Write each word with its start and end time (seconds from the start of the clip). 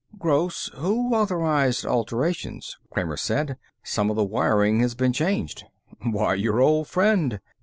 "Gross, 0.17 0.71
who 0.73 1.13
authorized 1.13 1.85
alterations?" 1.85 2.75
Kramer 2.89 3.17
said. 3.17 3.57
"Some 3.83 4.09
of 4.09 4.15
the 4.15 4.23
wiring 4.25 4.79
has 4.79 4.95
been 4.95 5.13
changed." 5.13 5.65
"Why, 6.03 6.33
your 6.33 6.59
old 6.59 6.87
friend." 6.87 7.39